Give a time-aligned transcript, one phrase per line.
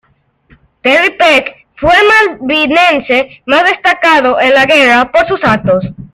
[0.81, 5.83] Terry Peck, fue el malvinense más destacado en la guerra por sus actos.